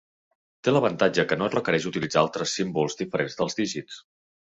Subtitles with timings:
[0.67, 4.01] Té l'avantatge que no requereix utilitzar altres símbols diferents dels dígits.